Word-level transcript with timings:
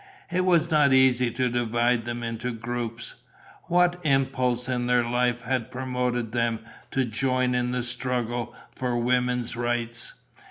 It 0.31 0.45
was 0.45 0.71
not 0.71 0.95
easy 0.95 1.29
to 1.29 1.47
divide 1.47 2.05
them 2.05 2.23
into 2.23 2.51
groups. 2.51 3.13
What 3.65 3.99
impulse 4.03 4.67
in 4.67 4.87
their 4.87 5.07
lives 5.07 5.43
had 5.43 5.69
prompted 5.69 6.31
them 6.31 6.61
to 6.89 7.05
join 7.05 7.53
in 7.53 7.69
the 7.71 7.83
struggle 7.83 8.55
for 8.71 8.97
women's 8.97 9.55
rights? 9.55 10.15